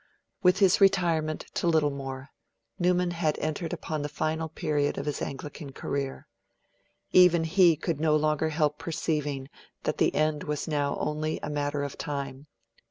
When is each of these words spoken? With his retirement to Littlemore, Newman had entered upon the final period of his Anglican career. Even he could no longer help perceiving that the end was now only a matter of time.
With 0.41 0.57
his 0.57 0.81
retirement 0.81 1.45
to 1.53 1.67
Littlemore, 1.67 2.31
Newman 2.79 3.11
had 3.11 3.37
entered 3.37 3.71
upon 3.71 4.01
the 4.01 4.09
final 4.09 4.49
period 4.49 4.97
of 4.97 5.05
his 5.05 5.21
Anglican 5.21 5.73
career. 5.73 6.27
Even 7.11 7.43
he 7.43 7.75
could 7.75 7.99
no 7.99 8.15
longer 8.15 8.49
help 8.49 8.79
perceiving 8.79 9.47
that 9.83 9.99
the 9.99 10.15
end 10.15 10.45
was 10.45 10.67
now 10.67 10.97
only 10.99 11.39
a 11.43 11.51
matter 11.51 11.83
of 11.83 11.99
time. 11.99 12.47